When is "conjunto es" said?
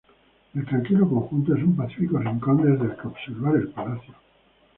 1.07-1.61